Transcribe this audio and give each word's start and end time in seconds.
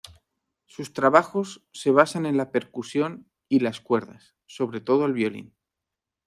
Sus 0.65 0.93
trabajos 0.93 1.63
se 1.73 1.91
basan 1.91 2.25
en 2.25 2.35
la 2.35 2.49
percusión 2.49 3.29
y 3.47 3.59
las 3.59 3.81
cuerdas, 3.81 4.35
sobre 4.47 4.81
todo 4.81 5.05
el 5.05 5.13
violín. 5.13 5.53